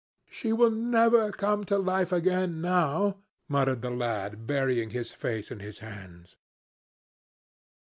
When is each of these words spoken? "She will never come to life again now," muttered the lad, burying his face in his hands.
"She 0.31 0.51
will 0.51 0.71
never 0.71 1.31
come 1.31 1.63
to 1.65 1.77
life 1.77 2.11
again 2.11 2.59
now," 2.59 3.19
muttered 3.47 3.83
the 3.83 3.91
lad, 3.91 4.47
burying 4.47 4.89
his 4.89 5.11
face 5.13 5.51
in 5.51 5.59
his 5.59 5.77
hands. 5.77 6.37